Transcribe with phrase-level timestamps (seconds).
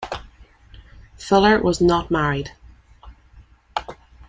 [1.15, 2.53] Fuller was not married.